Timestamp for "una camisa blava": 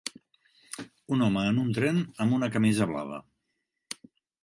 2.41-3.25